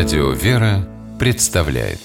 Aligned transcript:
Радио 0.00 0.30
«Вера» 0.30 0.88
представляет 1.18 1.98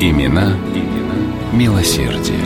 Имена, 0.00 0.56
имена 0.74 1.52
милосердие. 1.52 2.40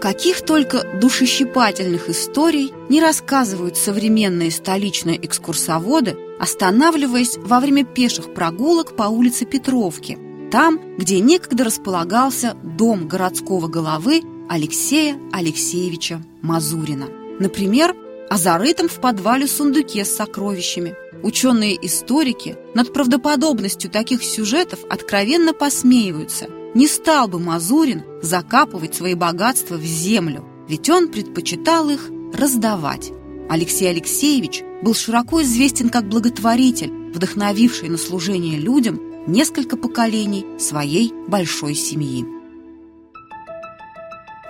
Каких 0.00 0.40
только 0.46 0.98
душещипательных 0.98 2.08
историй 2.08 2.72
не 2.88 3.02
рассказывают 3.02 3.76
современные 3.76 4.50
столичные 4.50 5.22
экскурсоводы, 5.22 6.16
останавливаясь 6.40 7.36
во 7.36 7.60
время 7.60 7.84
пеших 7.84 8.32
прогулок 8.32 8.96
по 8.96 9.02
улице 9.02 9.44
Петровки, 9.44 10.16
там, 10.50 10.96
где 10.96 11.20
некогда 11.20 11.64
располагался 11.64 12.54
дом 12.62 13.06
городского 13.06 13.68
головы 13.68 14.22
Алексея 14.54 15.18
Алексеевича 15.32 16.22
Мазурина. 16.42 17.08
Например, 17.40 17.96
о 18.28 18.36
зарытом 18.36 18.86
в 18.86 19.00
подвале 19.00 19.46
сундуке 19.46 20.04
с 20.04 20.14
сокровищами. 20.14 20.94
Ученые-историки 21.22 22.58
над 22.74 22.92
правдоподобностью 22.92 23.90
таких 23.90 24.22
сюжетов 24.22 24.80
откровенно 24.90 25.54
посмеиваются. 25.54 26.48
Не 26.74 26.86
стал 26.86 27.28
бы 27.28 27.38
Мазурин 27.38 28.02
закапывать 28.20 28.94
свои 28.94 29.14
богатства 29.14 29.76
в 29.76 29.84
землю, 29.84 30.44
ведь 30.68 30.90
он 30.90 31.08
предпочитал 31.08 31.88
их 31.88 32.10
раздавать. 32.34 33.10
Алексей 33.48 33.88
Алексеевич 33.88 34.62
был 34.82 34.92
широко 34.92 35.40
известен 35.40 35.88
как 35.88 36.10
благотворитель, 36.10 36.92
вдохновивший 37.14 37.88
на 37.88 37.96
служение 37.96 38.58
людям 38.58 39.00
несколько 39.26 39.78
поколений 39.78 40.44
своей 40.58 41.10
большой 41.26 41.74
семьи. 41.74 42.41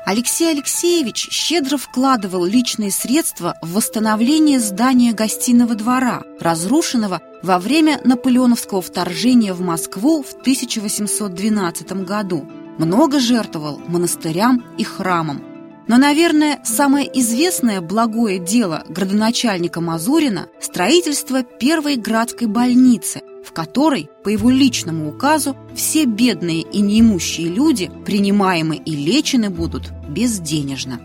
Алексей 0.05 0.51
Алексеевич 0.51 1.29
щедро 1.31 1.77
вкладывал 1.77 2.45
личные 2.45 2.91
средства 2.91 3.57
в 3.63 3.75
восстановление 3.75 4.59
здания 4.59 5.13
гостиного 5.13 5.77
двора, 5.77 6.23
разрушенного 6.41 7.21
во 7.43 7.59
время 7.61 8.01
наполеоновского 8.05 8.83
вторжения 8.83 9.55
в 9.55 9.61
Москву 9.61 10.25
в 10.25 10.33
1812 10.33 11.93
году. 12.05 12.49
Много 12.79 13.21
жертвовал 13.21 13.81
монастырям 13.87 14.65
и 14.77 14.83
храмам. 14.83 15.52
Но, 15.89 15.97
наверное, 15.99 16.61
самое 16.65 17.11
известное 17.21 17.81
благое 17.81 18.39
дело 18.39 18.85
градоначальника 18.89 19.81
Мазурина– 19.81 20.47
строительство 20.61 21.43
первой 21.43 21.97
градской 21.97 22.47
больницы– 22.47 23.23
в 23.43 23.53
которой, 23.53 24.09
по 24.23 24.29
его 24.29 24.51
личному 24.51 25.09
указу, 25.09 25.57
все 25.75 26.05
бедные 26.05 26.63
и 26.63 26.81
неимущие 26.81 27.49
люди 27.49 27.91
принимаемы 28.07 28.77
и 28.77 28.93
лечены 28.93 29.51
будут 29.51 29.93
безденежно. 30.09 31.01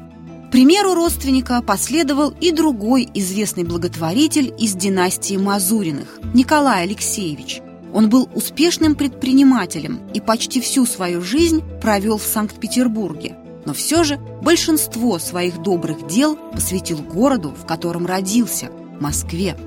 К 0.48 0.52
примеру 0.52 0.94
родственника 0.94 1.62
последовал 1.62 2.30
и 2.40 2.52
другой 2.52 3.10
известный 3.14 3.66
благотворитель 3.66 4.54
из 4.58 4.76
династии 4.76 5.36
Мазуриных– 5.36 6.20
Николай 6.34 6.84
Алексеевич. 6.84 7.62
Он 7.94 8.10
был 8.10 8.30
успешным 8.34 8.96
предпринимателем 8.96 10.00
и 10.14 10.22
почти 10.22 10.62
всю 10.62 10.86
свою 10.86 11.22
жизнь 11.22 11.64
провел 11.82 12.18
в 12.18 12.24
Санкт-Петербурге. 12.24 13.36
Но 13.68 13.74
все 13.74 14.04
же 14.06 14.18
большинство 14.42 15.20
своих 15.20 15.62
добрых 15.62 16.08
дел 16.08 16.40
посвятил 16.54 17.00
городу, 17.00 17.50
в 17.50 17.66
котором 17.66 18.06
родился– 18.06 18.70
Москве. 19.02 19.58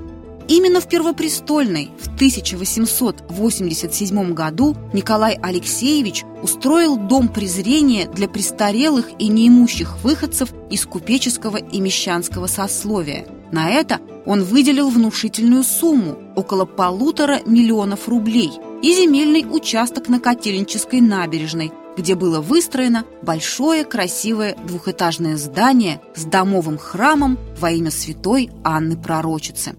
Именно 0.47 0.81
в 0.81 0.89
Первопрестольной 0.89 1.91
в 1.99 2.07
1887 2.15 4.33
году 4.33 4.75
Николай 4.91 5.37
Алексеевич 5.39 6.23
устроил 6.41 6.97
дом 6.97 7.27
презрения 7.27 8.07
для 8.07 8.27
престарелых 8.27 9.11
и 9.19 9.27
неимущих 9.27 10.03
выходцев 10.03 10.49
из 10.71 10.87
купеческого 10.87 11.57
и 11.57 11.79
мещанского 11.79 12.47
сословия. 12.47 13.27
На 13.51 13.69
это 13.69 13.99
он 14.25 14.43
выделил 14.43 14.89
внушительную 14.89 15.63
сумму– 15.63 16.17
около 16.35 16.65
полутора 16.65 17.41
миллионов 17.45 18.09
рублей 18.09 18.51
и 18.81 18.95
земельный 18.95 19.45
участок 19.47 20.09
на 20.09 20.19
Котельнической 20.19 21.01
набережной, 21.01 21.71
где 21.97 22.15
было 22.15 22.41
выстроено 22.41 23.05
большое 23.21 23.83
красивое 23.83 24.55
двухэтажное 24.67 25.37
здание 25.37 26.01
с 26.15 26.23
домовым 26.23 26.77
храмом 26.77 27.37
во 27.59 27.71
имя 27.71 27.91
святой 27.91 28.49
Анны 28.63 28.97
Пророчицы. 28.97 29.75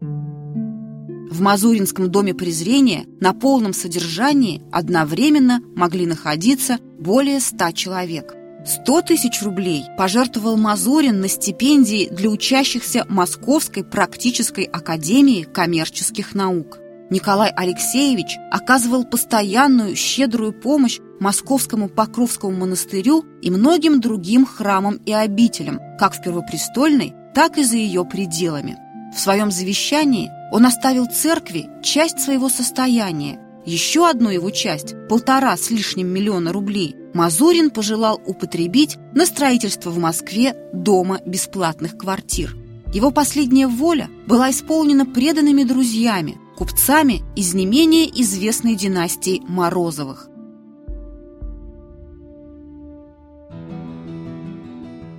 В 0.00 1.42
Мазуринском 1.42 2.10
доме 2.10 2.34
презрения 2.34 3.06
на 3.20 3.32
полном 3.32 3.72
содержании 3.72 4.62
одновременно 4.72 5.62
могли 5.74 6.04
находиться 6.04 6.78
более 6.98 7.40
ста 7.40 7.72
человек. 7.72 8.34
100 8.66 9.02
тысяч 9.02 9.40
рублей 9.42 9.84
пожертвовал 9.96 10.56
Мазурин 10.56 11.20
на 11.20 11.28
стипендии 11.28 12.08
для 12.10 12.28
учащихся 12.28 13.06
Московской 13.08 13.84
практической 13.84 14.64
академии 14.64 15.44
коммерческих 15.44 16.34
наук. 16.34 16.78
Николай 17.10 17.50
Алексеевич 17.50 18.38
оказывал 18.52 19.04
постоянную 19.04 19.96
щедрую 19.96 20.52
помощь 20.52 21.00
Московскому 21.18 21.88
Покровскому 21.88 22.56
монастырю 22.56 23.24
и 23.42 23.50
многим 23.50 24.00
другим 24.00 24.46
храмам 24.46 25.00
и 25.04 25.12
обителям, 25.12 25.80
как 25.98 26.14
в 26.14 26.22
Первопрестольной, 26.22 27.12
так 27.34 27.58
и 27.58 27.64
за 27.64 27.76
ее 27.76 28.04
пределами. 28.04 28.78
В 29.14 29.18
своем 29.18 29.50
завещании 29.50 30.30
он 30.52 30.66
оставил 30.66 31.06
церкви 31.06 31.68
часть 31.82 32.20
своего 32.20 32.48
состояния. 32.48 33.40
Еще 33.66 34.08
одну 34.08 34.30
его 34.30 34.50
часть, 34.50 34.94
полтора 35.08 35.56
с 35.56 35.70
лишним 35.70 36.06
миллиона 36.06 36.52
рублей, 36.52 36.96
Мазурин 37.12 37.70
пожелал 37.70 38.20
употребить 38.24 38.98
на 39.12 39.26
строительство 39.26 39.90
в 39.90 39.98
Москве 39.98 40.54
дома 40.72 41.20
бесплатных 41.26 41.98
квартир. 41.98 42.56
Его 42.94 43.10
последняя 43.10 43.66
воля 43.66 44.08
была 44.26 44.50
исполнена 44.50 45.06
преданными 45.06 45.64
друзьями, 45.64 46.38
купцами 46.60 47.22
из 47.36 47.54
не 47.54 47.64
менее 47.64 48.06
известной 48.20 48.74
династии 48.74 49.40
Морозовых. 49.48 50.28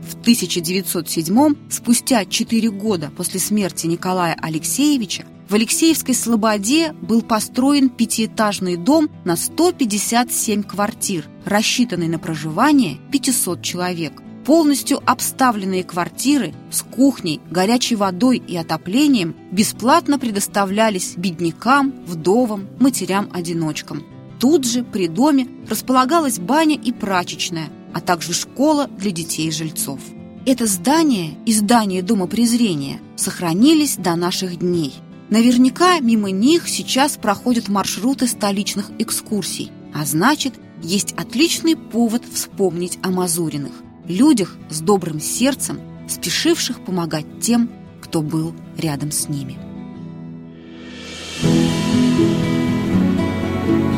В 0.04 0.22
1907 0.22 1.56
спустя 1.72 2.26
4 2.26 2.70
года 2.70 3.12
после 3.18 3.40
смерти 3.40 3.88
Николая 3.88 4.38
Алексеевича, 4.40 5.26
в 5.50 5.56
Алексеевской 5.56 6.14
Слободе 6.14 6.94
был 7.02 7.24
построен 7.24 7.90
пятиэтажный 7.90 8.78
дом 8.78 9.10
на 9.26 9.36
157 9.36 10.62
квартир, 10.62 11.28
рассчитанный 11.46 12.08
на 12.08 12.20
проживание 12.20 13.00
500 13.12 13.64
человек. 13.64 14.22
Полностью 14.46 15.00
обставленные 15.06 15.84
квартиры 15.84 16.54
с 16.72 16.82
кухней, 16.82 17.42
горячей 17.50 17.96
водой 17.96 18.38
и 18.38 18.58
отоплением 18.58 19.36
бесплатно 19.52 20.18
предоставлялись 20.18 21.14
беднякам, 21.16 21.94
вдовам, 22.06 22.68
матерям-одиночкам. 22.80 24.04
Тут 24.40 24.66
же 24.66 24.84
при 24.84 25.08
доме 25.08 25.48
располагалась 25.70 26.40
баня 26.40 26.76
и 26.76 26.92
прачечная– 26.92 27.70
а 27.94 28.02
также 28.02 28.34
школа 28.34 28.88
для 28.88 29.12
детей-жильцов. 29.12 30.00
Это 30.46 30.66
здание 30.66 31.38
и 31.46 31.54
здание 31.54 32.02
Дома 32.02 32.28
презрения 32.28 33.00
сохранились 33.16 33.98
до 33.98 34.16
наших 34.16 34.58
дней. 34.58 34.94
Наверняка 35.30 36.00
мимо 36.00 36.32
них 36.32 36.68
сейчас 36.68 37.16
проходят 37.18 37.70
маршруты 37.70 38.28
столичных 38.28 38.92
экскурсий, 39.00 39.72
а 39.94 40.06
значит, 40.06 40.54
есть 40.82 41.14
отличный 41.14 41.76
повод 41.76 42.24
вспомнить 42.32 42.98
о 43.04 43.12
Мазуриных, 43.12 43.74
людях 44.12 44.56
с 44.70 44.82
добрым 44.82 45.20
сердцем, 45.20 45.80
спешивших 46.08 46.84
помогать 46.84 47.26
тем, 47.42 47.70
кто 48.02 48.22
был 48.22 48.54
рядом 48.78 49.12
с 49.12 49.30
ними. 49.30 49.58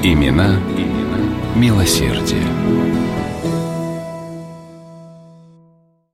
Имена, 0.03 0.59
имена 0.78 1.03
милосердие. 1.56 2.93